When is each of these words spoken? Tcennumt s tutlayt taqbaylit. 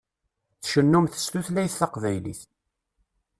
Tcennumt 0.61 1.19
s 1.23 1.25
tutlayt 1.31 1.75
taqbaylit. 1.79 2.41